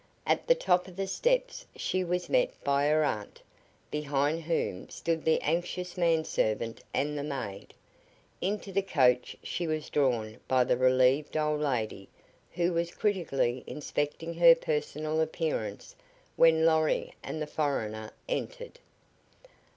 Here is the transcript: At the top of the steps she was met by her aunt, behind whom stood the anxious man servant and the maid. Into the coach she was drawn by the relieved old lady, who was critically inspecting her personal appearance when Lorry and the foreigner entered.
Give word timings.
At 0.25 0.47
the 0.47 0.55
top 0.55 0.87
of 0.87 0.95
the 0.95 1.05
steps 1.05 1.67
she 1.75 2.03
was 2.03 2.27
met 2.27 2.49
by 2.63 2.87
her 2.87 3.03
aunt, 3.03 3.39
behind 3.91 4.41
whom 4.41 4.89
stood 4.89 5.23
the 5.23 5.39
anxious 5.41 5.95
man 5.95 6.25
servant 6.25 6.81
and 6.91 7.15
the 7.15 7.21
maid. 7.23 7.75
Into 8.41 8.71
the 8.71 8.81
coach 8.81 9.35
she 9.43 9.67
was 9.67 9.91
drawn 9.91 10.39
by 10.47 10.63
the 10.63 10.75
relieved 10.75 11.37
old 11.37 11.59
lady, 11.61 12.09
who 12.53 12.73
was 12.73 12.89
critically 12.95 13.63
inspecting 13.67 14.33
her 14.33 14.55
personal 14.55 15.21
appearance 15.21 15.95
when 16.35 16.65
Lorry 16.65 17.13
and 17.21 17.39
the 17.39 17.45
foreigner 17.45 18.09
entered. 18.27 18.79